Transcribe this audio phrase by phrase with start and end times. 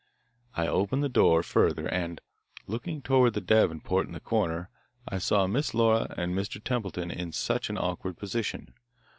[0.55, 2.21] I opened the door further and,
[2.65, 4.71] looking toward the davenport in the corner,
[5.07, 6.59] I saw Miss Laura and Mr.
[6.63, 8.73] Templeton in such an awkward position.